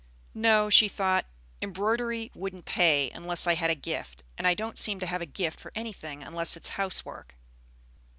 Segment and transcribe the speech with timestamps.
[0.33, 1.27] "No," she thought;
[1.61, 5.27] "embroidery wouldn't pay unless I had a 'gift'; and I don't seem to have a
[5.27, 7.35] gift for anything unless it is housework.